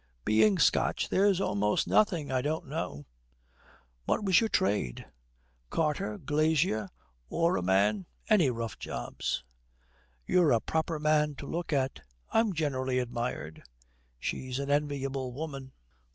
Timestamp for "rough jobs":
8.49-9.43